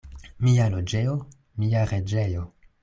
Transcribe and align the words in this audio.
Mia 0.47 0.65
loĝejo— 0.77 1.13
mia 1.63 1.87
reĝejo. 1.95 2.49